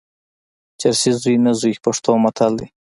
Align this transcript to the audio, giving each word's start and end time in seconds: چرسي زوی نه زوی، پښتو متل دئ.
چرسي 0.79 1.11
زوی 1.21 1.37
نه 1.45 1.51
زوی، 1.59 1.73
پښتو 1.85 2.11
متل 2.23 2.51
دئ. 2.59 2.67